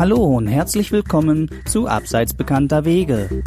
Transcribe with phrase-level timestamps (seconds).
[0.00, 3.42] Hallo und herzlich willkommen zu Abseits bekannter Wege.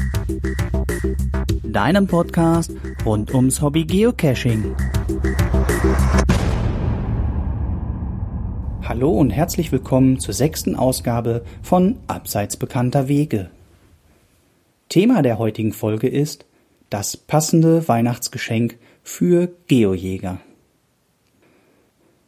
[1.63, 2.69] Deinem Podcast
[3.03, 4.75] rund ums Hobby Geocaching.
[8.83, 13.49] Hallo und herzlich willkommen zur sechsten Ausgabe von Abseits bekannter Wege.
[14.89, 16.45] Thema der heutigen Folge ist
[16.91, 20.37] das passende Weihnachtsgeschenk für Geojäger.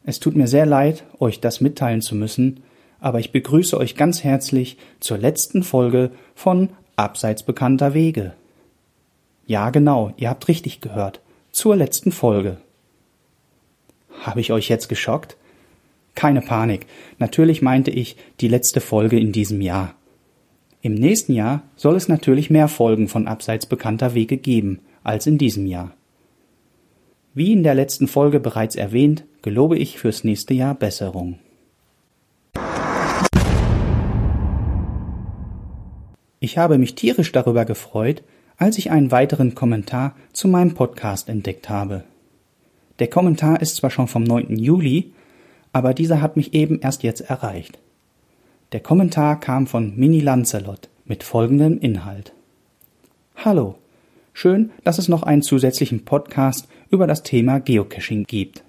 [0.03, 2.63] Es tut mir sehr leid, euch das mitteilen zu müssen,
[3.05, 8.33] aber ich begrüße euch ganz herzlich zur letzten Folge von Abseits bekannter Wege.
[9.45, 12.57] Ja, genau, ihr habt richtig gehört, zur letzten Folge.
[14.21, 15.37] Habe ich euch jetzt geschockt?
[16.15, 16.87] Keine Panik,
[17.19, 19.93] natürlich meinte ich die letzte Folge in diesem Jahr.
[20.81, 25.37] Im nächsten Jahr soll es natürlich mehr Folgen von Abseits bekannter Wege geben als in
[25.37, 25.95] diesem Jahr.
[27.35, 31.37] Wie in der letzten Folge bereits erwähnt, gelobe ich fürs nächste Jahr Besserung.
[36.39, 38.23] Ich habe mich tierisch darüber gefreut,
[38.57, 42.03] als ich einen weiteren Kommentar zu meinem Podcast entdeckt habe.
[42.99, 44.57] Der Kommentar ist zwar schon vom 9.
[44.57, 45.13] Juli,
[45.73, 47.79] aber dieser hat mich eben erst jetzt erreicht.
[48.71, 52.33] Der Kommentar kam von Mini Lancelot mit folgendem Inhalt.
[53.35, 53.75] Hallo,
[54.33, 58.63] schön, dass es noch einen zusätzlichen Podcast über das Thema Geocaching gibt.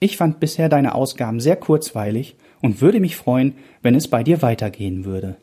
[0.00, 4.42] Ich fand bisher deine Ausgaben sehr kurzweilig und würde mich freuen, wenn es bei dir
[4.42, 5.36] weitergehen würde.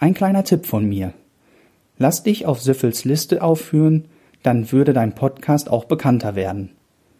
[0.00, 1.12] Ein kleiner Tipp von mir.
[1.98, 4.06] Lass dich auf Süffels Liste aufführen,
[4.42, 6.70] dann würde dein Podcast auch bekannter werden.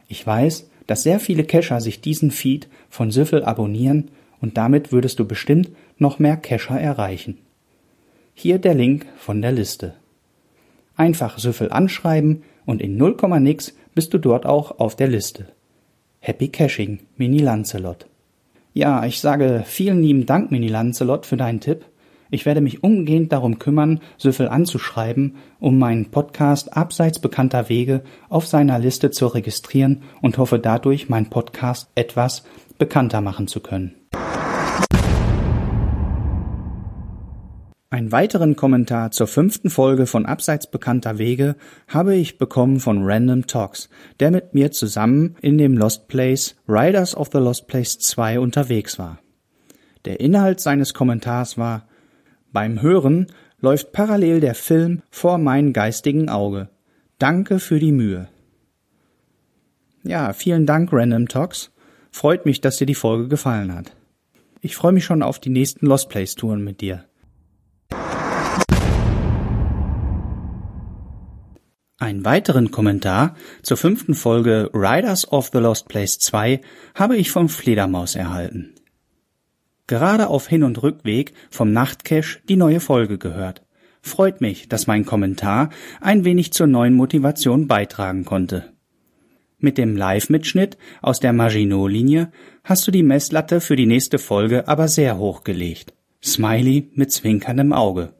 [0.08, 5.18] Ich weiß, dass sehr viele Cacher sich diesen Feed von Süffel abonnieren und damit würdest
[5.18, 7.36] du bestimmt noch mehr Cacher erreichen.
[8.32, 9.92] Hier der Link von der Liste.
[10.96, 15.48] Einfach Süffel anschreiben und in 0, nix bist du dort auch auf der Liste.
[16.20, 18.06] Happy Caching, Mini Lancelot.
[18.72, 21.84] Ja, ich sage vielen lieben Dank, Mini Lancelot, für deinen Tipp
[22.30, 28.46] ich werde mich umgehend darum kümmern, Süffel anzuschreiben, um meinen Podcast abseits bekannter Wege auf
[28.46, 32.44] seiner Liste zu registrieren und hoffe dadurch, meinen Podcast etwas
[32.78, 33.94] bekannter machen zu können.
[37.92, 41.56] Einen weiteren Kommentar zur fünften Folge von Abseits bekannter Wege
[41.88, 43.88] habe ich bekommen von Random Talks,
[44.20, 49.00] der mit mir zusammen in dem Lost Place Riders of the Lost Place 2 unterwegs
[49.00, 49.18] war.
[50.04, 51.88] Der Inhalt seines Kommentars war
[52.52, 53.26] beim Hören
[53.60, 56.68] läuft parallel der Film vor meinem geistigen Auge.
[57.18, 58.28] Danke für die Mühe.
[60.02, 61.70] Ja, vielen Dank, Random Talks.
[62.10, 63.94] Freut mich, dass dir die Folge gefallen hat.
[64.62, 67.04] Ich freue mich schon auf die nächsten Lost Place Touren mit dir.
[71.98, 76.62] Einen weiteren Kommentar zur fünften Folge Riders of the Lost Place 2
[76.94, 78.74] habe ich von Fledermaus erhalten
[79.90, 83.62] gerade auf Hin- und Rückweg vom Nachtcache die neue Folge gehört.
[84.00, 85.68] Freut mich, dass mein Kommentar
[86.00, 88.72] ein wenig zur neuen Motivation beitragen konnte.
[89.58, 92.30] Mit dem Live-Mitschnitt aus der Maginot-Linie
[92.62, 95.92] hast du die Messlatte für die nächste Folge aber sehr hoch gelegt.
[96.22, 98.14] Smiley mit zwinkerndem Auge.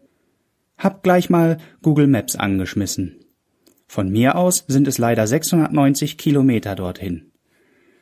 [0.77, 3.25] Hab gleich mal Google Maps angeschmissen.
[3.87, 7.31] Von mir aus sind es leider 690 Kilometer dorthin.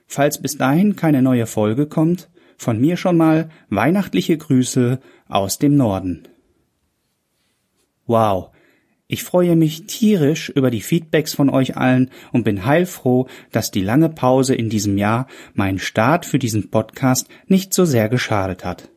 [0.07, 5.77] Falls bis dahin keine neue Folge kommt, von mir schon mal weihnachtliche Grüße aus dem
[5.77, 6.29] Norden.
[8.07, 8.51] Wow,
[9.07, 13.81] ich freue mich tierisch über die Feedbacks von euch allen und bin heilfroh, dass die
[13.81, 18.91] lange Pause in diesem Jahr meinen Start für diesen Podcast nicht so sehr geschadet hat.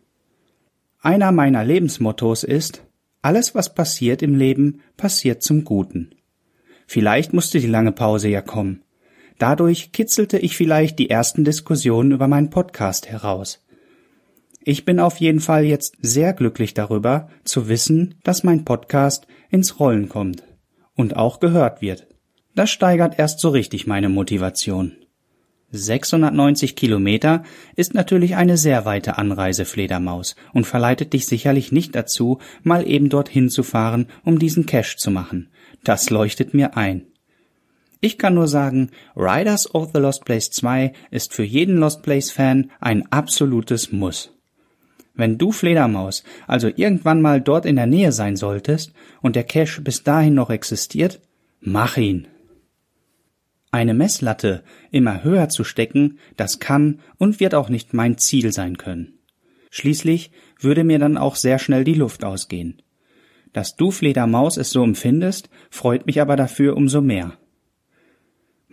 [1.00, 2.84] Einer meiner Lebensmottos ist,
[3.22, 6.12] alles was passiert im Leben, passiert zum Guten.
[6.88, 8.84] Vielleicht musste die lange Pause ja kommen.
[9.42, 13.66] Dadurch kitzelte ich vielleicht die ersten Diskussionen über meinen Podcast heraus.
[14.64, 19.80] Ich bin auf jeden Fall jetzt sehr glücklich darüber, zu wissen, dass mein Podcast ins
[19.80, 20.44] Rollen kommt
[20.96, 22.06] und auch gehört wird.
[22.54, 24.96] Das steigert erst so richtig meine Motivation.
[25.72, 27.42] 690 Kilometer
[27.76, 33.10] ist natürlich eine sehr weite Anreise, Fledermaus, und verleitet dich sicherlich nicht dazu, mal eben
[33.10, 35.50] dorthin zu fahren, um diesen Cash zu machen.
[35.84, 37.08] Das leuchtet mir ein.
[38.04, 42.32] Ich kann nur sagen, Riders of the Lost Place 2 ist für jeden Lost Place
[42.32, 44.34] Fan ein absolutes Muss.
[45.14, 49.82] Wenn du Fledermaus also irgendwann mal dort in der Nähe sein solltest und der Cache
[49.82, 51.22] bis dahin noch existiert,
[51.60, 52.28] mach ihn.
[53.70, 58.78] Eine Messlatte immer höher zu stecken, das kann und wird auch nicht mein Ziel sein
[58.78, 59.20] können.
[59.70, 62.82] Schließlich würde mir dann auch sehr schnell die Luft ausgehen.
[63.54, 67.38] Dass du Fledermaus es so empfindest, freut mich aber dafür umso mehr.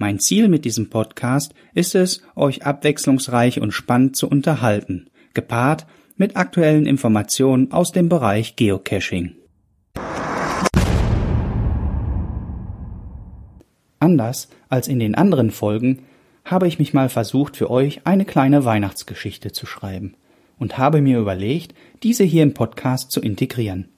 [0.00, 5.86] Mein Ziel mit diesem Podcast ist es, euch abwechslungsreich und spannend zu unterhalten, gepaart
[6.16, 9.34] mit aktuellen Informationen aus dem Bereich Geocaching.
[13.98, 16.04] Anders als in den anderen Folgen
[16.44, 20.14] habe ich mich mal versucht, für euch eine kleine Weihnachtsgeschichte zu schreiben
[20.60, 21.74] und habe mir überlegt,
[22.04, 23.88] diese hier im Podcast zu integrieren.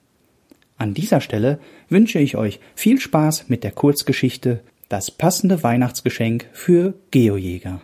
[0.79, 1.59] An dieser Stelle
[1.89, 7.79] wünsche ich euch viel Spaß mit der Kurzgeschichte Das passende Weihnachtsgeschenk für Geojäger.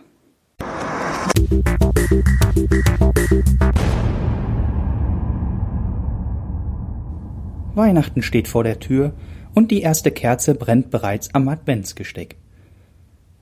[7.74, 9.14] Weihnachten steht vor der Tür
[9.54, 12.36] und die erste Kerze brennt bereits am Adventsgesteck.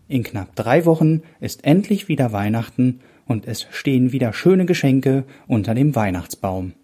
[0.07, 5.75] In knapp drei Wochen ist endlich wieder Weihnachten und es stehen wieder schöne Geschenke unter
[5.75, 6.75] dem Weihnachtsbaum.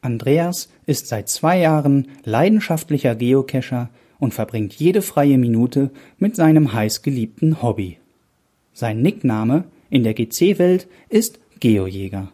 [0.00, 7.62] Andreas ist seit zwei Jahren leidenschaftlicher Geocacher und verbringt jede freie Minute mit seinem heißgeliebten
[7.62, 7.98] Hobby.
[8.72, 12.32] Sein Nickname in der GC-Welt ist Geojäger.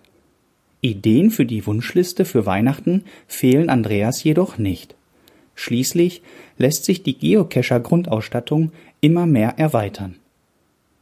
[0.81, 4.95] Ideen für die Wunschliste für Weihnachten fehlen Andreas jedoch nicht.
[5.55, 6.23] Schließlich
[6.57, 10.17] lässt sich die Geocacher-Grundausstattung immer mehr erweitern.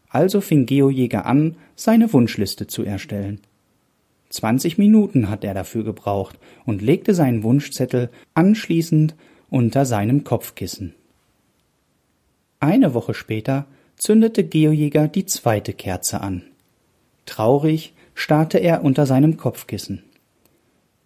[0.08, 3.40] Also fing Geojäger an, seine Wunschliste zu erstellen.
[4.30, 9.14] 20 Minuten hat er dafür gebraucht und legte seinen Wunschzettel anschließend
[9.50, 10.94] unter seinem Kopfkissen.
[12.60, 13.66] Eine Woche später
[13.96, 16.42] zündete Geojäger die zweite Kerze an.
[17.26, 20.02] Traurig starrte er unter seinem Kopfkissen.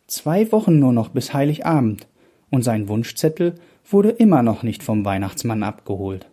[0.06, 2.06] Zwei Wochen nur noch bis Heiligabend,
[2.50, 3.54] und sein Wunschzettel
[3.88, 6.26] wurde immer noch nicht vom Weihnachtsmann abgeholt.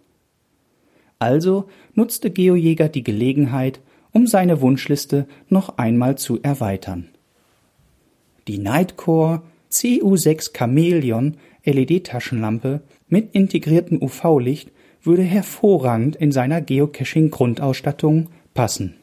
[1.18, 3.80] Also nutzte Geojäger die Gelegenheit,
[4.12, 7.10] um seine Wunschliste noch einmal zu erweitern.
[8.48, 14.72] Die Nightcore CU6 Chameleon LED-Taschenlampe mit integriertem UV-Licht
[15.02, 18.96] würde hervorragend in seiner Geocaching-Grundausstattung passen.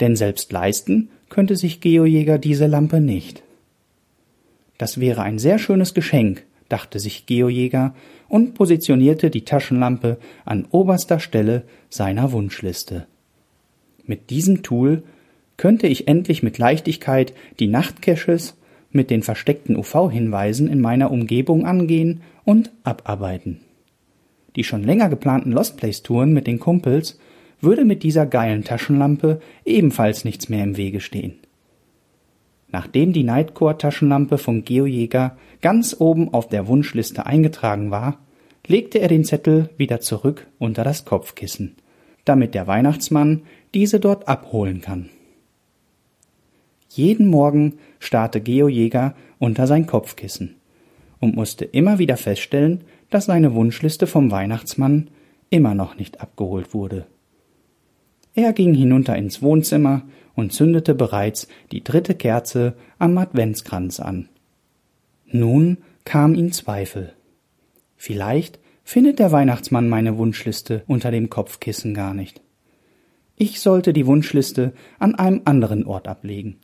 [0.00, 3.42] Denn selbst leisten könnte sich Geojäger diese Lampe nicht.
[4.78, 7.94] Das wäre ein sehr schönes Geschenk, dachte sich Geojäger
[8.28, 13.06] und positionierte die Taschenlampe an oberster Stelle seiner Wunschliste.
[14.06, 15.02] Mit diesem Tool
[15.56, 18.56] könnte ich endlich mit Leichtigkeit die Nachtcaches
[18.90, 23.60] mit den versteckten UV-Hinweisen in meiner Umgebung angehen und abarbeiten.
[24.56, 27.18] Die schon länger geplanten Lost Place Touren mit den Kumpels
[27.60, 31.34] würde mit dieser geilen Taschenlampe ebenfalls nichts mehr im Wege stehen.
[32.72, 38.18] Nachdem die Nightcore-Taschenlampe von Geojäger ganz oben auf der Wunschliste eingetragen war,
[38.66, 41.76] legte er den Zettel wieder zurück unter das Kopfkissen,
[42.24, 43.42] damit der Weihnachtsmann
[43.74, 45.10] diese dort abholen kann.
[46.92, 50.56] Jeden Morgen starrte Geojäger unter sein Kopfkissen
[51.20, 55.08] und musste immer wieder feststellen, dass seine Wunschliste vom Weihnachtsmann
[55.50, 57.06] immer noch nicht abgeholt wurde.
[58.34, 60.02] Er ging hinunter ins Wohnzimmer
[60.34, 64.28] und zündete bereits die dritte Kerze am Adventskranz an.
[65.26, 67.12] Nun kam ihm Zweifel.
[67.96, 72.40] Vielleicht findet der Weihnachtsmann meine Wunschliste unter dem Kopfkissen gar nicht.
[73.36, 76.56] Ich sollte die Wunschliste an einem anderen Ort ablegen,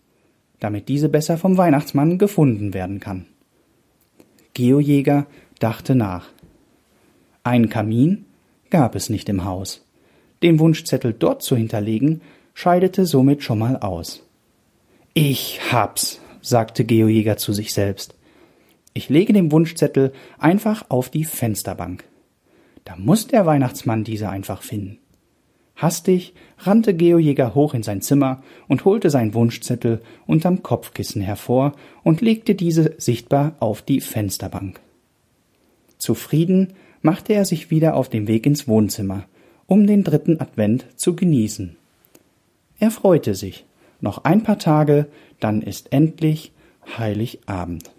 [0.61, 3.27] damit diese besser vom Weihnachtsmann gefunden werden kann.
[4.55, 5.27] Geojäger
[5.59, 6.29] dachte nach.
[7.43, 8.25] Einen Kamin
[8.71, 9.87] gab es nicht im Haus.
[10.43, 12.21] Den Wunschzettel dort zu hinterlegen,
[12.55, 14.23] scheidete somit schon mal aus.
[15.15, 18.15] Ich hab's, sagte Geojäger zu sich selbst.
[18.95, 22.05] Ich lege den Wunschzettel einfach auf die Fensterbank.
[22.85, 24.99] Da muss der Weihnachtsmann diese einfach finden.
[25.77, 32.23] Hastig rannte Geojäger hoch in sein Zimmer und holte seinen Wunschzettel unterm Kopfkissen hervor und
[32.23, 34.81] legte diese sichtbar auf die Fensterbank.
[35.99, 39.27] Zufrieden machte er sich wieder auf den Weg ins Wohnzimmer,
[39.67, 41.77] um den dritten Advent zu genießen.
[42.79, 43.65] Er freute sich.
[44.01, 45.07] Noch ein paar Tage,
[45.41, 46.53] dann ist endlich
[46.99, 47.91] Heiligabend.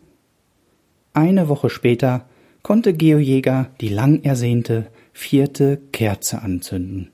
[1.14, 2.26] Eine Woche später
[2.62, 7.12] konnte Geojäger die lang ersehnte vierte Kerze anzünden.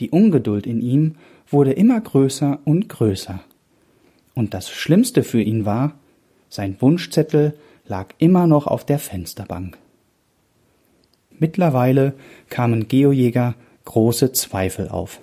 [0.00, 1.16] Die Ungeduld in ihm
[1.48, 3.40] wurde immer größer und größer.
[4.34, 5.94] Und das Schlimmste für ihn war,
[6.48, 7.54] sein Wunschzettel
[7.86, 9.78] lag immer noch auf der Fensterbank.
[11.38, 12.14] Mittlerweile
[12.48, 15.20] kamen Geojäger große Zweifel auf.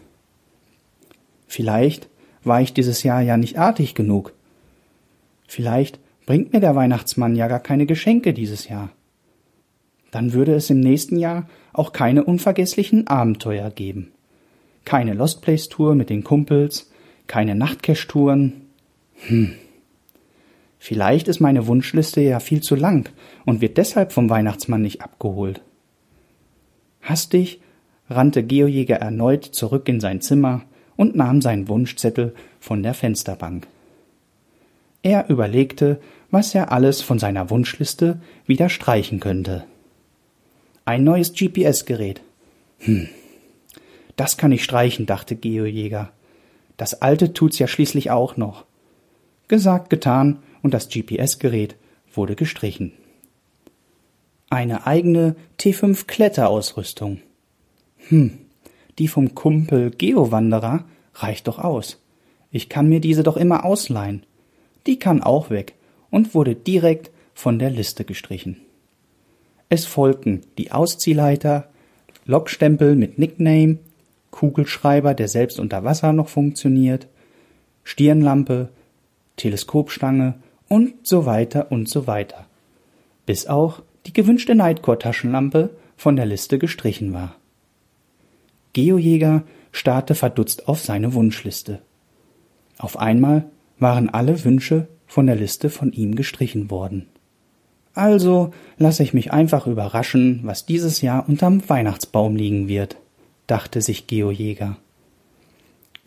[1.48, 2.08] Vielleicht
[2.44, 4.34] war ich dieses Jahr ja nicht artig genug.
[5.48, 8.90] Vielleicht bringt mir der Weihnachtsmann ja gar keine Geschenke dieses Jahr.
[10.12, 14.13] Dann würde es im nächsten Jahr auch keine unvergesslichen Abenteuer geben.
[14.86, 16.92] Keine Lost Place Tour mit den Kumpels,
[17.28, 18.68] keine Nachtcash Touren.
[19.28, 19.54] Hm.
[20.78, 23.10] Vielleicht ist meine Wunschliste ja viel zu lang
[23.46, 25.62] und wird deshalb vom Weihnachtsmann nicht abgeholt.
[27.02, 27.62] Hastig
[28.10, 30.64] rannte Geojäger erneut zurück in sein Zimmer
[30.96, 33.68] und nahm seinen Wunschzettel von der Fensterbank.
[35.04, 36.00] Er überlegte,
[36.32, 39.66] was er alles von seiner Wunschliste wieder streichen könnte.
[40.86, 42.22] Ein neues GPS-Gerät.
[42.80, 43.08] Hm.
[44.16, 46.12] Das kann ich streichen, dachte Geojäger.
[46.78, 48.66] Das alte tut's ja schließlich auch noch.
[49.48, 51.76] Gesagt, getan, und das GPS-Gerät
[52.14, 52.94] wurde gestrichen.
[54.50, 57.22] Eine eigene T5 Kletterausrüstung.
[58.10, 58.38] Hm,
[59.00, 62.00] die vom Kumpel Geowanderer reicht doch aus.
[62.52, 64.26] Ich kann mir diese doch immer ausleihen.
[64.86, 65.74] Die kann auch weg
[66.12, 68.58] und wurde direkt von der Liste gestrichen.
[69.70, 71.70] Es folgten die Ausziehleiter,
[72.26, 73.80] Lokstempel mit Nickname,
[74.34, 77.08] Kugelschreiber, der selbst unter Wasser noch funktioniert,
[77.84, 78.70] Stirnlampe,
[79.38, 80.36] Teleskopstange
[80.68, 82.48] und so weiter und so weiter.
[83.26, 87.36] Bis auch die gewünschte Nightcore-Taschenlampe von der Liste gestrichen war.
[88.74, 91.82] Geojäger starrte verdutzt auf seine Wunschliste.
[92.80, 93.46] Auf einmal
[93.78, 97.06] waren alle Wünsche von der Liste von ihm gestrichen worden.
[97.94, 102.98] Also lasse ich mich einfach überraschen, was dieses Jahr unterm Weihnachtsbaum liegen wird,
[103.48, 104.78] dachte sich Geojäger.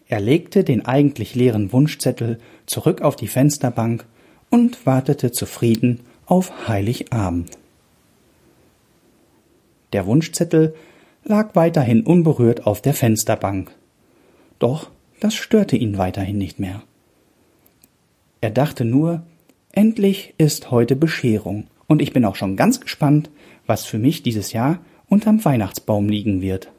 [0.09, 4.05] Er legte den eigentlich leeren Wunschzettel zurück auf die Fensterbank
[4.51, 7.51] und wartete zufrieden auf Heiligabend.
[9.93, 10.75] Der Wunschzettel
[11.25, 13.73] lag weiterhin unberührt auf der Fensterbank.
[14.59, 14.91] Doch
[15.21, 16.83] das störte ihn weiterhin nicht mehr.
[18.41, 19.23] Er dachte nur,
[19.73, 23.31] endlich ist heute Bescherung, und ich bin auch schon ganz gespannt,
[23.67, 26.71] was für mich dieses Jahr unterm Weihnachtsbaum liegen wird.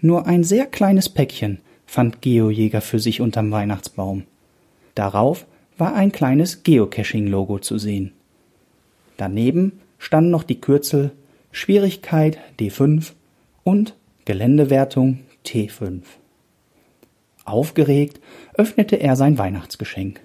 [0.00, 4.24] Nur ein sehr kleines Päckchen fand Geojäger für sich unterm Weihnachtsbaum.
[4.94, 8.12] Darauf war ein kleines Geocaching-Logo zu sehen.
[9.16, 11.12] Daneben standen noch die Kürzel
[11.50, 13.12] Schwierigkeit D5
[13.64, 16.02] und Geländewertung T5.
[17.44, 18.20] Aufgeregt
[18.54, 20.20] öffnete er sein Weihnachtsgeschenk.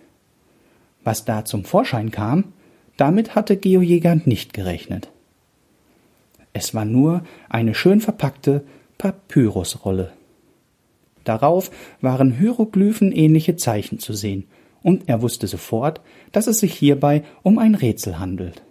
[1.04, 2.54] Was da zum Vorschein kam,
[2.98, 5.10] damit hatte Geojäger nicht gerechnet.
[6.52, 8.64] Es war nur eine schön verpackte
[8.98, 10.12] Papyrusrolle.
[11.24, 11.72] Darauf
[12.02, 14.46] waren hieroglyphenähnliche Zeichen zu sehen,
[14.82, 16.02] und er wusste sofort,
[16.34, 18.62] dass es sich hierbei um ein Rätsel handelt.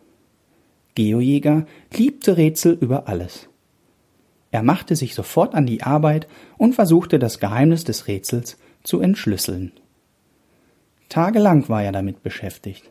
[0.95, 3.49] Geojäger liebte Rätsel über alles.
[4.50, 9.73] Er machte sich sofort an die Arbeit und versuchte das Geheimnis des Rätsels zu entschlüsseln.
[11.09, 12.91] Tagelang war er damit beschäftigt.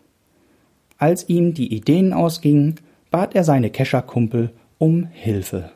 [0.97, 2.75] Als ihm die Ideen ausgingen,
[3.11, 5.71] bat er seine Kescherkumpel um Hilfe.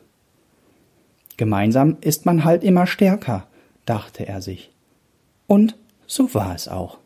[1.36, 3.46] Gemeinsam ist man halt immer stärker,
[3.84, 4.70] dachte er sich.
[5.46, 5.76] Und
[6.06, 6.98] so war es auch.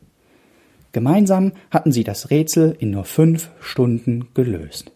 [0.93, 4.91] Gemeinsam hatten sie das Rätsel in nur fünf Stunden gelöst.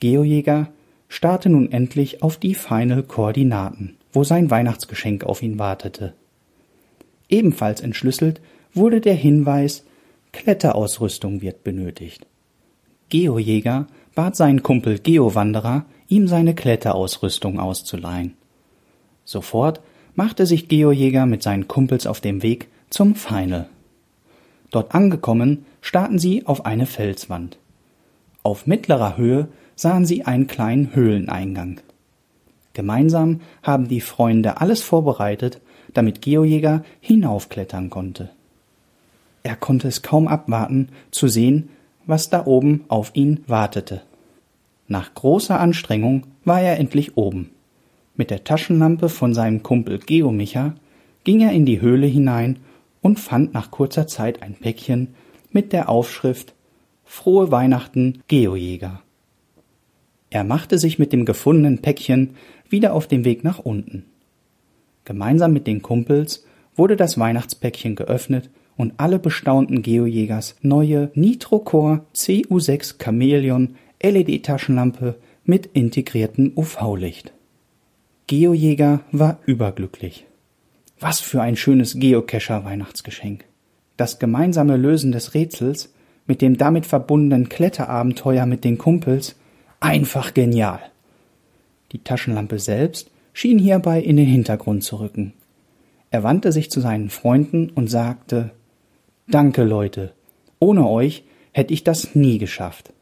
[0.00, 0.68] Geojäger
[1.08, 6.14] starrte nun endlich auf die Final Koordinaten, wo sein Weihnachtsgeschenk auf ihn wartete.
[7.28, 8.40] Ebenfalls entschlüsselt
[8.72, 9.84] wurde der Hinweis,
[10.32, 12.26] Kletterausrüstung wird benötigt.
[13.08, 18.34] Geojäger bat seinen Kumpel Geowanderer, ihm seine Kletterausrüstung auszuleihen.
[19.24, 19.80] Sofort
[20.14, 23.68] machte sich Geojäger mit seinen Kumpels auf dem Weg zum Final.
[24.70, 27.58] Dort angekommen, starrten sie auf eine Felswand.
[28.42, 31.80] Auf mittlerer Höhe sahen sie einen kleinen Höhleneingang.
[32.74, 35.60] Gemeinsam haben die Freunde alles vorbereitet,
[35.94, 38.30] damit Geojäger hinaufklettern konnte.
[39.42, 41.70] Er konnte es kaum abwarten, zu sehen,
[42.06, 44.02] was da oben auf ihn wartete.
[44.90, 47.50] Nach großer Anstrengung war er endlich oben.
[48.16, 50.74] Mit der Taschenlampe von seinem Kumpel Geomicha
[51.22, 52.58] ging er in die Höhle hinein
[53.00, 55.14] und fand nach kurzer Zeit ein Päckchen
[55.52, 56.54] mit der Aufschrift
[57.04, 59.00] Frohe Weihnachten, Geojäger.
[60.28, 62.30] Er machte sich mit dem gefundenen Päckchen
[62.68, 64.06] wieder auf den Weg nach unten.
[65.04, 66.44] Gemeinsam mit den Kumpels
[66.74, 76.52] wurde das Weihnachtspäckchen geöffnet und alle bestaunten Geojägers neue Nitrocore CU6 Chameleon LED-Taschenlampe mit integriertem
[76.56, 77.32] UV-Licht.
[78.26, 80.26] Geojäger war überglücklich.
[80.98, 83.44] Was für ein schönes Geocacher-Weihnachtsgeschenk.
[83.98, 85.92] Das gemeinsame Lösen des Rätsels
[86.26, 89.36] mit dem damit verbundenen Kletterabenteuer mit den Kumpels
[89.80, 90.80] einfach genial.
[91.92, 95.34] Die Taschenlampe selbst schien hierbei in den Hintergrund zu rücken.
[96.10, 98.52] Er wandte sich zu seinen Freunden und sagte
[99.28, 100.14] Danke, Leute.
[100.58, 102.92] Ohne euch hätte ich das nie geschafft.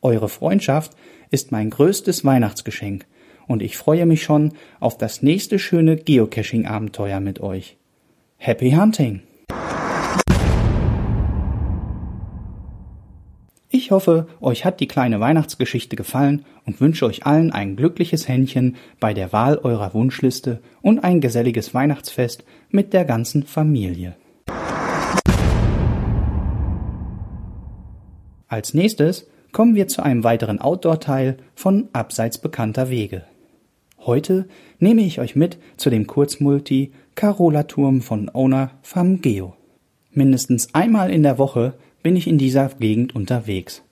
[0.00, 0.92] Eure Freundschaft
[1.30, 3.06] ist mein größtes Weihnachtsgeschenk
[3.48, 7.76] und ich freue mich schon auf das nächste schöne Geocaching-Abenteuer mit euch.
[8.36, 9.22] Happy Hunting!
[13.70, 18.76] Ich hoffe, euch hat die kleine Weihnachtsgeschichte gefallen und wünsche euch allen ein glückliches Händchen
[19.00, 24.14] bei der Wahl eurer Wunschliste und ein geselliges Weihnachtsfest mit der ganzen Familie.
[28.46, 33.24] Als nächstes kommen wir zu einem weiteren Outdoor-Teil von Abseits bekannter Wege.
[33.98, 38.70] Heute nehme ich euch mit zu dem Kurzmulti Carola Turm von Owner
[39.20, 39.54] Geo.
[40.12, 43.82] Mindestens einmal in der Woche bin ich in dieser Gegend unterwegs,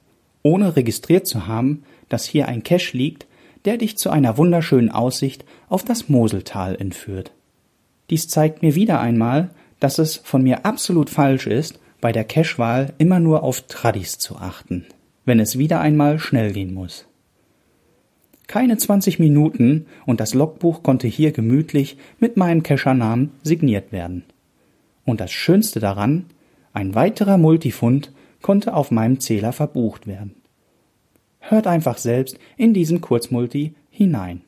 [0.42, 3.26] ohne registriert zu haben, dass hier ein Cache liegt,
[3.64, 7.32] der dich zu einer wunderschönen Aussicht auf das Moseltal entführt.
[8.10, 12.94] Dies zeigt mir wieder einmal, dass es von mir absolut falsch ist, bei der Cache-Wahl
[12.98, 14.86] immer nur auf Tradis zu achten,
[15.26, 17.06] wenn es wieder einmal schnell gehen muss.
[18.46, 24.24] Keine 20 Minuten und das Logbuch konnte hier gemütlich mit meinem Cacher-Namen signiert werden.
[25.04, 26.26] Und das Schönste daran,
[26.72, 30.36] ein weiterer Multifund konnte auf meinem Zähler verbucht werden.
[31.40, 34.42] Hört einfach selbst in diesen Kurzmulti hinein.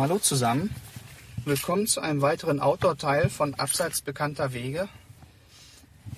[0.00, 0.74] Hallo zusammen.
[1.44, 4.88] Willkommen zu einem weiteren Outdoor-Teil von Abseits bekannter Wege.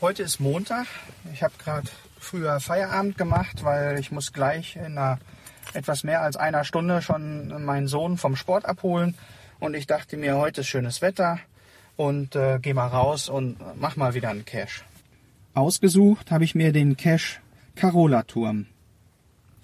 [0.01, 0.87] Heute ist Montag.
[1.33, 5.19] Ich habe gerade früher Feierabend gemacht, weil ich muss gleich in einer
[5.75, 9.17] etwas mehr als einer Stunde schon meinen Sohn vom Sport abholen.
[9.59, 11.41] Und ich dachte mir, heute ist schönes Wetter
[11.97, 14.85] und äh, gehe mal raus und mach mal wieder einen Cache.
[15.55, 17.41] Ausgesucht habe ich mir den Cache
[17.75, 18.67] Carola Turm.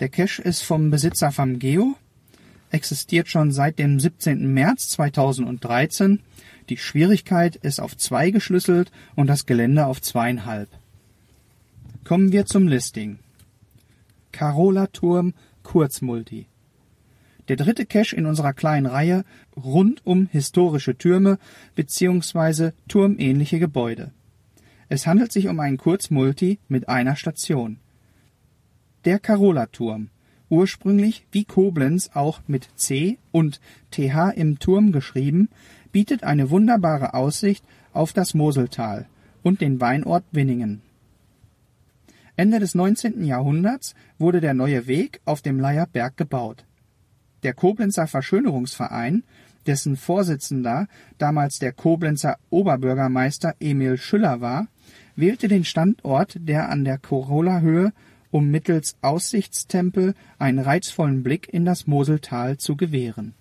[0.00, 1.94] Der Cache ist vom Besitzer vom Geo
[2.70, 4.52] existiert schon seit dem 17.
[4.52, 6.20] März 2013.
[6.68, 10.68] Die Schwierigkeit ist auf zwei geschlüsselt und das Gelände auf zweieinhalb.
[12.04, 13.18] Kommen wir zum Listing.
[14.32, 16.46] Carola Turm Kurzmulti.
[17.48, 19.24] Der dritte Cache in unserer kleinen Reihe
[19.56, 21.38] rund um historische Türme
[21.74, 22.72] bzw.
[22.88, 24.12] turmähnliche Gebäude.
[24.90, 27.78] Es handelt sich um einen Kurzmulti mit einer Station.
[29.04, 30.10] Der Carola Turm
[30.50, 35.48] ursprünglich wie Koblenz auch mit C und TH im Turm geschrieben,
[35.92, 39.06] bietet eine wunderbare Aussicht auf das Moseltal
[39.42, 40.82] und den Weinort Winningen.
[42.36, 43.24] Ende des 19.
[43.24, 46.64] Jahrhunderts wurde der neue Weg auf dem Leierberg gebaut.
[47.42, 49.24] Der Koblenzer Verschönerungsverein,
[49.66, 50.86] dessen Vorsitzender
[51.18, 54.68] damals der Koblenzer Oberbürgermeister Emil Schüller war,
[55.16, 57.92] wählte den Standort der an der Corolla-Höhe
[58.30, 63.34] um mittels Aussichtstempel einen reizvollen Blick in das Moseltal zu gewähren.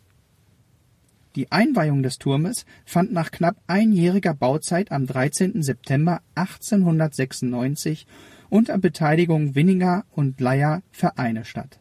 [1.36, 5.62] Die Einweihung des Turmes fand nach knapp einjähriger Bauzeit am 13.
[5.62, 8.08] September 1896
[8.50, 11.80] unter Beteiligung Winninger und Leier Vereine statt.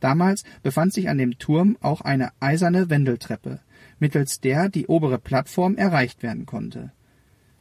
[0.00, 3.60] Damals befand sich an dem Turm auch eine eiserne Wendeltreppe,
[3.98, 6.92] mittels der die obere Plattform erreicht werden konnte.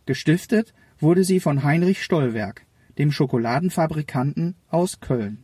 [0.05, 2.65] Gestiftet wurde sie von Heinrich Stollwerk,
[2.97, 5.43] dem Schokoladenfabrikanten aus Köln.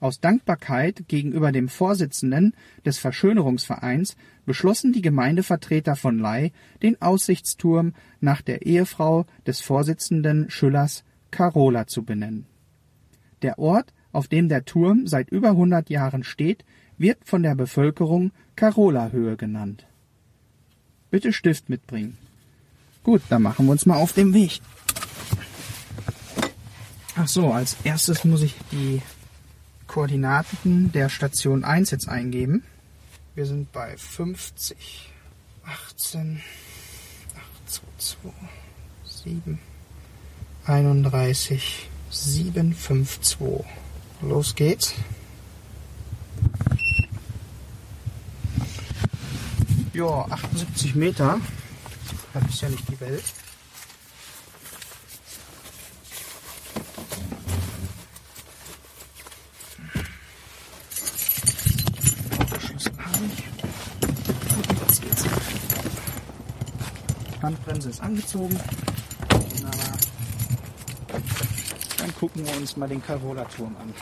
[0.00, 8.42] Aus Dankbarkeit gegenüber dem Vorsitzenden des Verschönerungsvereins beschlossen die Gemeindevertreter von Ley, den Aussichtsturm nach
[8.42, 12.46] der Ehefrau des Vorsitzenden Schüllers Carola zu benennen.
[13.40, 16.64] Der Ort, auf dem der Turm seit über 100 Jahren steht,
[16.98, 19.86] wird von der Bevölkerung Carola-Höhe genannt.
[21.10, 22.16] Bitte Stift mitbringen.
[23.02, 24.60] Gut, dann machen wir uns mal auf den Weg.
[27.16, 29.00] Ach so, als erstes muss ich die
[29.86, 32.64] Koordinaten der Station 1 jetzt eingeben.
[33.36, 35.12] Wir sind bei 50,
[35.64, 36.40] 18,
[37.66, 38.32] 822,
[39.04, 39.60] 7,
[40.66, 43.64] 31, 752.
[44.20, 44.94] Los geht's.
[49.92, 51.38] Ja, 78 Meter.
[52.32, 53.22] Das ist ja nicht die Welt.
[67.44, 68.58] Handbremse ist angezogen.
[71.98, 73.94] Dann gucken wir uns mal den Carola-Turm an.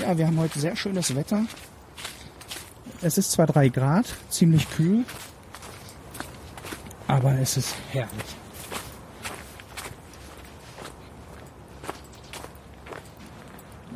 [0.00, 1.44] Ja, wir haben heute sehr schönes Wetter.
[3.00, 5.04] Es ist zwar 3 Grad, ziemlich kühl,
[7.06, 8.36] aber es ist herrlich.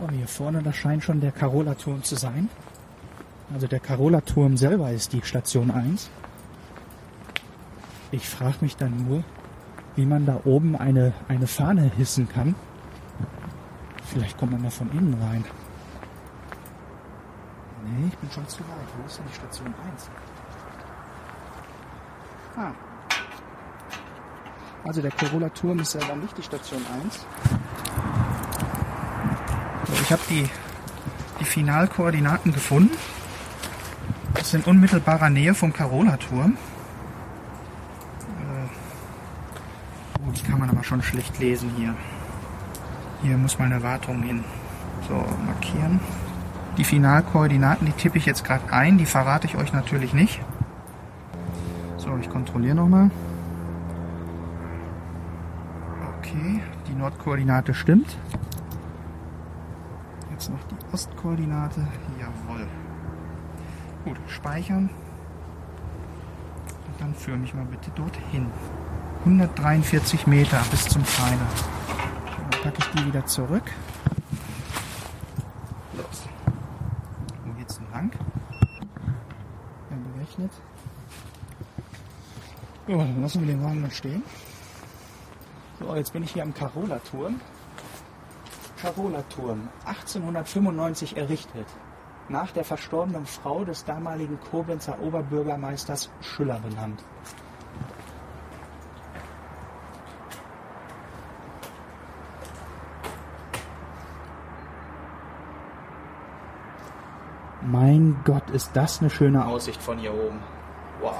[0.00, 2.48] Oh, hier vorne, das scheint schon der Carola-Turm zu sein.
[3.52, 6.10] Also der Carola-Turm selber ist die Station 1.
[8.10, 9.24] Ich frage mich dann nur,
[9.96, 12.54] wie man da oben eine, eine Fahne hissen kann.
[14.04, 15.44] Vielleicht kommt man da von innen rein.
[17.84, 18.86] Nee, ich bin schon zu weit.
[19.00, 20.10] Wo ist denn die Station 1?
[22.56, 22.72] Ah.
[24.84, 27.26] Also der Corolla-Turm ist selber nicht die Station 1.
[29.86, 30.48] So, ich habe die,
[31.40, 32.96] die Finalkoordinaten gefunden.
[34.48, 36.56] Das sind unmittelbarer Nähe vom Carola-Turm.
[38.40, 41.94] Äh, die kann man aber schon schlecht lesen hier.
[43.20, 44.42] Hier muss mal eine Wartung hin.
[45.06, 46.00] So, markieren.
[46.78, 50.40] Die Finalkoordinaten, die tippe ich jetzt gerade ein, die verrate ich euch natürlich nicht.
[51.98, 53.10] So, ich kontrolliere nochmal.
[56.20, 58.16] Okay, die Nordkoordinate stimmt.
[60.30, 61.86] Jetzt noch die Ostkoordinate.
[62.18, 62.66] Jawohl.
[64.08, 64.88] Gut, speichern.
[66.86, 68.46] Und dann führe mich mal bitte dorthin.
[69.20, 71.46] 143 Meter bis zum Pfeiler.
[72.50, 73.64] Dann packe ich die wieder zurück.
[80.38, 80.52] berechnet.
[82.86, 84.22] So, dann lassen wir den Wagen mal stehen.
[85.80, 87.40] So, jetzt bin ich hier am Carola-Turm.
[88.80, 91.66] Carola-Turm, 1895 errichtet.
[92.28, 97.02] Nach der verstorbenen Frau des damaligen Koblenzer Oberbürgermeisters Schüller benannt.
[107.62, 110.40] Mein Gott, ist das eine schöne Aussicht von hier oben.
[111.00, 111.16] Wow.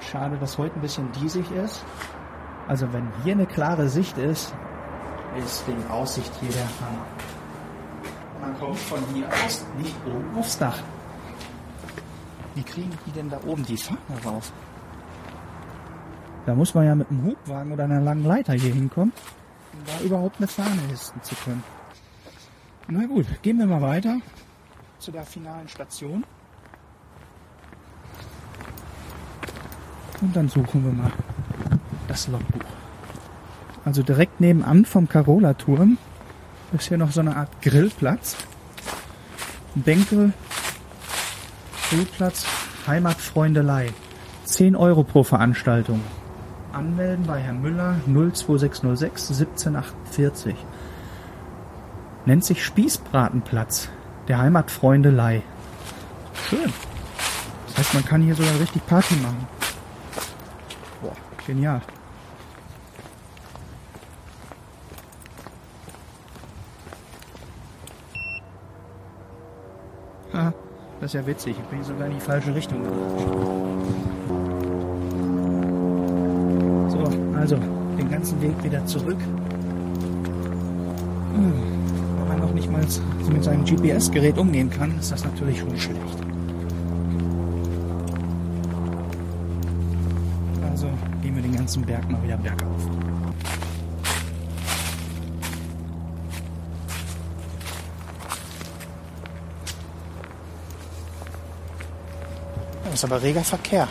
[0.00, 1.84] Schade, dass heute ein bisschen diesig ist.
[2.68, 4.54] Also wenn hier eine klare Sicht ist,
[5.36, 7.06] ist die Aussicht hier der Hammer.
[8.50, 10.78] Man kommt von hier aus nicht oben aufs Dach.
[12.56, 14.52] Wie kriegen die denn da oben die Fahne rauf?
[16.46, 19.12] Da muss man ja mit einem Hubwagen oder einer langen Leiter hier hinkommen,
[19.72, 21.62] um da überhaupt eine Fahne histen zu können.
[22.88, 24.18] Na gut, gehen wir mal weiter
[24.98, 26.24] zu der finalen Station.
[30.20, 31.12] Und dann suchen wir mal
[32.08, 32.68] das Logbuch.
[33.84, 35.98] Also direkt nebenan vom Carola-Turm
[36.72, 38.36] ist hier noch so eine Art Grillplatz.
[39.74, 40.32] Bänke,
[41.88, 42.46] Grillplatz,
[42.86, 43.92] Heimatfreundelei.
[44.44, 46.00] 10 Euro pro Veranstaltung.
[46.72, 50.56] Anmelden bei Herrn Müller 02606 1748
[52.26, 53.88] nennt sich Spießbratenplatz
[54.28, 55.42] der Heimatfreundelei.
[56.48, 56.72] Schön.
[57.66, 59.48] Das heißt, man kann hier sogar richtig Party machen.
[61.02, 61.80] Boah, genial.
[71.10, 71.56] Ist ja witzig.
[71.58, 72.84] Ich bin sogar in die falsche Richtung.
[76.88, 77.56] So, also
[77.98, 79.18] den ganzen Weg wieder zurück.
[81.34, 81.80] Hm
[82.38, 82.80] noch nicht mal
[83.32, 86.18] mit seinem GPS-Gerät umgehen kann, ist das natürlich schon schlecht.
[90.70, 90.88] Also
[91.22, 93.09] gehen wir den ganzen Berg mal wieder bergauf.
[103.00, 103.88] Ist aber reger Verkehr.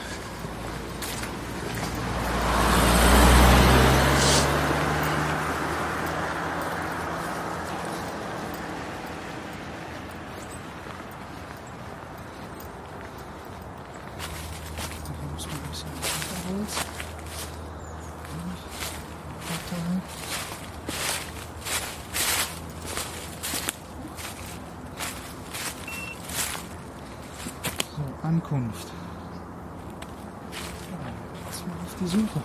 [28.30, 28.88] Ankunft.
[31.46, 32.42] Jetzt mal auf die Suche.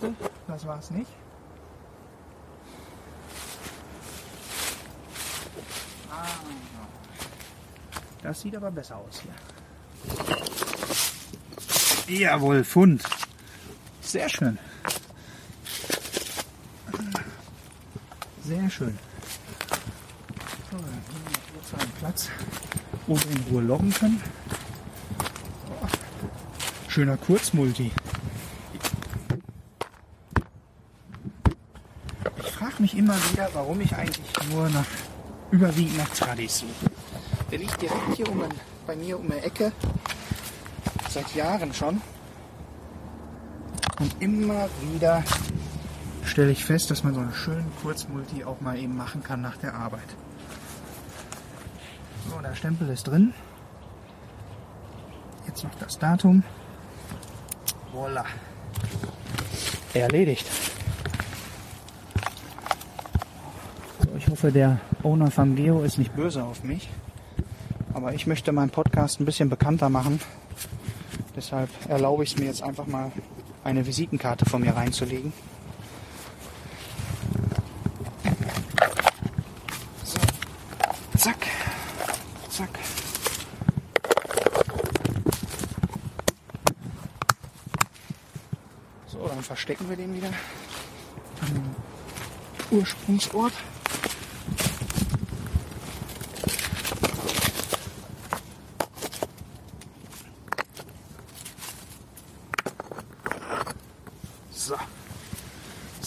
[0.00, 0.14] Du,
[0.46, 1.10] das war's nicht?
[6.10, 6.24] Ah.
[8.22, 9.22] Das sieht aber besser aus
[12.06, 12.18] hier.
[12.18, 13.02] Jawohl, Fund.
[14.00, 14.58] Sehr schön.
[18.44, 18.98] Sehr schön.
[20.70, 22.28] So, dann haben wir kurz einen Platz,
[23.06, 24.22] wo wir in Ruhe loggen können.
[26.88, 27.92] Schöner Kurzmulti.
[32.38, 34.84] Ich frage frage mich immer wieder, warum ich eigentlich nur nach,
[35.52, 36.90] überwiegend nach Tradis suche.
[37.50, 38.44] Der liegt direkt hier um,
[38.86, 39.72] bei mir um die Ecke,
[41.08, 42.02] seit Jahren schon.
[44.00, 45.22] Und immer wieder
[46.24, 49.56] stelle ich fest, dass man so einen schönen Kurzmulti auch mal eben machen kann nach
[49.56, 50.08] der Arbeit.
[52.28, 53.32] So, der Stempel ist drin.
[55.46, 56.42] Jetzt noch das Datum.
[57.92, 58.24] Voila.
[59.94, 60.46] Erledigt.
[64.00, 66.88] So, ich hoffe, der Owner vom Geo ist nicht böse auf mich.
[67.92, 70.20] Aber ich möchte meinen Podcast ein bisschen bekannter machen.
[71.34, 73.10] Deshalb erlaube ich es mir jetzt einfach mal
[73.64, 75.32] eine Visitenkarte von mir reinzulegen.
[80.04, 80.18] So,
[81.18, 81.38] zack,
[82.48, 82.70] zack.
[89.08, 90.28] So, dann verstecken wir den wieder
[91.40, 91.74] am
[92.78, 93.52] Ursprungsort.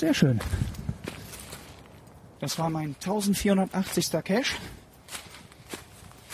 [0.01, 0.39] Sehr schön.
[2.39, 4.09] Das war mein 1480.
[4.23, 4.55] Cash.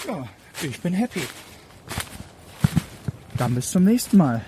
[0.08, 0.26] Ja,
[0.64, 1.20] ich bin happy.
[3.36, 4.42] Dann bis zum nächsten Mal.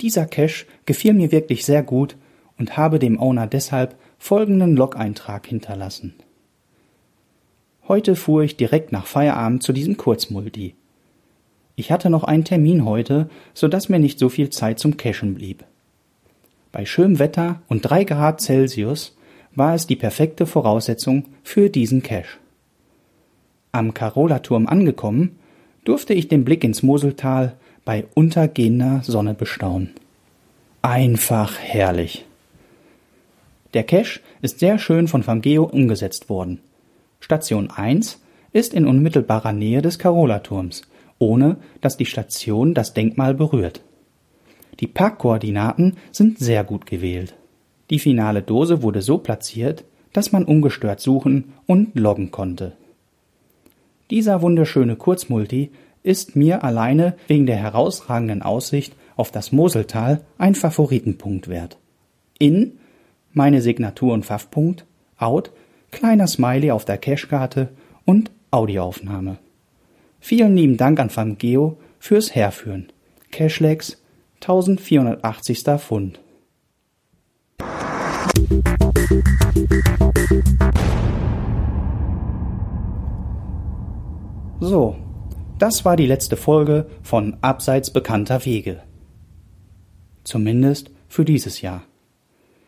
[0.00, 2.16] Dieser Cache gefiel mir wirklich sehr gut
[2.58, 6.14] und habe dem Owner deshalb folgenden Log-Eintrag hinterlassen.
[7.86, 10.74] Heute fuhr ich direkt nach Feierabend zu diesem Kurzmulti.
[11.76, 15.34] Ich hatte noch einen Termin heute, so dass mir nicht so viel Zeit zum Cashen
[15.34, 15.64] blieb.
[16.70, 19.16] Bei schönem Wetter und drei Grad Celsius
[19.54, 22.38] war es die perfekte Voraussetzung für diesen Cache.
[23.72, 25.38] Am Carola-Turm angekommen,
[25.84, 27.54] durfte ich den Blick ins Moseltal
[27.84, 29.90] bei untergehender Sonne bestaunen.
[30.82, 32.24] Einfach herrlich.
[33.74, 36.60] Der Cache ist sehr schön von Fangeo umgesetzt worden.
[37.20, 38.20] Station 1
[38.52, 40.82] ist in unmittelbarer Nähe des Carola-Turms,
[41.22, 43.80] ohne dass die Station das Denkmal berührt.
[44.80, 47.34] Die Parkkoordinaten sind sehr gut gewählt.
[47.90, 52.72] Die finale Dose wurde so platziert, dass man ungestört suchen und loggen konnte.
[54.10, 55.70] Dieser wunderschöne Kurzmulti
[56.02, 61.78] ist mir alleine wegen der herausragenden Aussicht auf das Moseltal ein Favoritenpunkt wert.
[62.38, 62.78] In
[63.32, 64.84] meine Signatur und Pfaffpunkt,
[65.16, 65.52] out,
[65.92, 67.68] kleiner Smiley auf der Cashkarte
[68.04, 69.38] und Audioaufnahme.
[70.24, 72.92] Vielen lieben Dank an Famgeo fürs Herführen.
[73.32, 74.00] Cashlex
[74.36, 75.64] 1480.
[75.78, 76.20] Pfund.
[84.60, 84.96] So,
[85.58, 88.80] das war die letzte Folge von Abseits bekannter Wege.
[90.22, 91.82] Zumindest für dieses Jahr.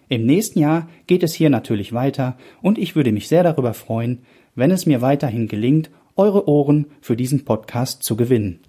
[0.09, 4.25] Im nächsten Jahr geht es hier natürlich weiter und ich würde mich sehr darüber freuen,
[4.57, 8.61] wenn es mir weiterhin gelingt, eure Ohren für diesen Podcast zu gewinnen.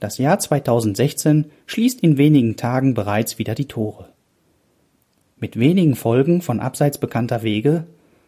[0.00, 4.10] Das Jahr 2016 schließt in wenigen Tagen bereits wieder die Tore.
[5.40, 7.84] Mit wenigen Folgen von Abseits bekannter Wege,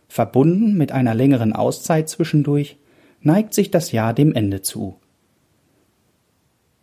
[0.09, 2.77] verbunden mit einer längeren Auszeit zwischendurch,
[3.21, 4.97] neigt sich das Jahr dem Ende zu.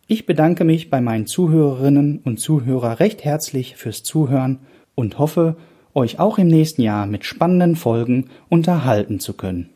[0.07, 4.59] Ich bedanke mich bei meinen Zuhörerinnen und Zuhörer recht herzlich fürs Zuhören
[4.95, 5.57] und hoffe,
[5.93, 9.69] euch auch im nächsten Jahr mit spannenden Folgen unterhalten zu können.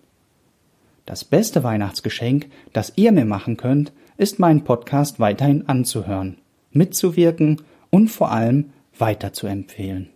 [1.05, 6.37] Das beste Weihnachtsgeschenk, das ihr mir machen könnt, ist meinen Podcast weiterhin anzuhören,
[6.71, 10.09] mitzuwirken und vor allem weiterzuempfehlen.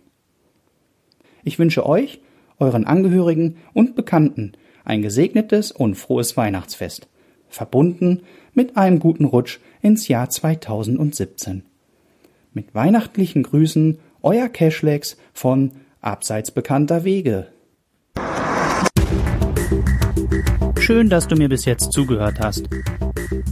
[1.44, 2.20] Ich wünsche euch,
[2.58, 4.52] euren Angehörigen und Bekannten
[4.84, 7.08] ein gesegnetes und frohes Weihnachtsfest,
[7.48, 8.22] verbunden
[8.54, 11.64] mit einem guten Rutsch ins Jahr 2017.
[12.54, 17.48] Mit weihnachtlichen Grüßen, euer Cashlex von Abseits bekannter Wege.
[20.86, 22.68] Schön, dass du mir bis jetzt zugehört hast.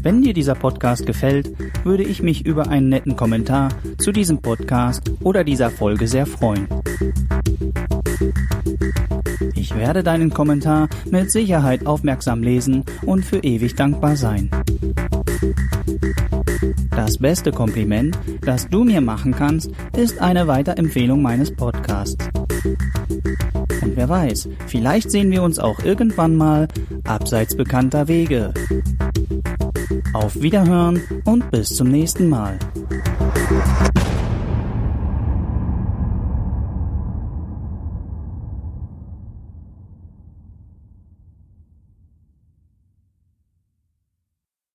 [0.05, 1.51] Wenn dir dieser Podcast gefällt,
[1.85, 6.68] würde ich mich über einen netten Kommentar zu diesem Podcast oder dieser Folge sehr freuen.
[9.57, 14.49] Ich werde deinen Kommentar mit Sicherheit aufmerksam lesen und für ewig dankbar sein.
[16.92, 22.29] Das beste Kompliment, das du mir machen kannst, ist eine Weiterempfehlung meines Podcasts.
[23.83, 26.68] Und wer weiß, vielleicht sehen wir uns auch irgendwann mal
[27.07, 28.53] abseits bekannter Wege.
[30.12, 32.59] Auf Wiederhören und bis zum nächsten Mal.